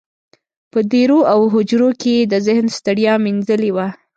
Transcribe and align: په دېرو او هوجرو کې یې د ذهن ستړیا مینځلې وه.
په 0.71 0.79
دېرو 0.91 1.19
او 1.33 1.39
هوجرو 1.53 1.89
کې 2.01 2.11
یې 2.17 2.29
د 2.31 2.33
ذهن 2.47 2.65
ستړیا 2.77 3.13
مینځلې 3.23 3.71
وه. 3.75 3.87